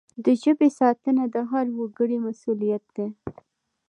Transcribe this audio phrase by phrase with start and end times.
[0.25, 3.07] د ژبي ساتنه د هر وګړي مسؤلیت دی.